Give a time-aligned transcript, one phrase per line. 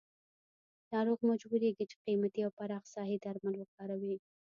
[0.91, 4.15] ناروغ مجبوریږي چې قیمتي او پراخ ساحې درمل وکاروي.